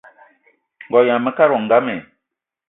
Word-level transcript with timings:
Ngo 0.87 0.99
yama 1.07 1.23
mekad 1.25 1.49
wo 1.51 1.57
ngam 1.65 1.85
i? 1.95 1.97